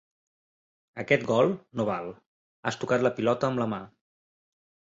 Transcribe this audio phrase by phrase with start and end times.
[1.03, 2.09] Aquest gol no val:
[2.71, 3.81] has tocat la pilota amb la mà.